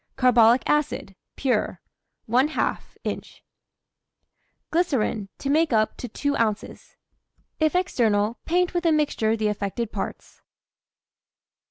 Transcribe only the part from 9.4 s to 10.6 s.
affected parts.